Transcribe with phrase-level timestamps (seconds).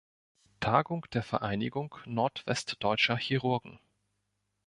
[0.61, 3.79] Tagung der Vereinigung Nordwestdeutscher Chirurgen.